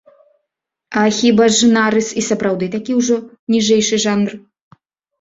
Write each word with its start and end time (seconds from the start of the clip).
А 1.01 1.03
хіба 1.17 1.45
ж 1.59 1.69
нарыс 1.77 2.09
і 2.23 2.25
сапраўды 2.31 2.73
такі 2.79 2.99
ўжо 3.03 3.21
ніжэйшы 3.55 4.05
жанр? 4.09 4.31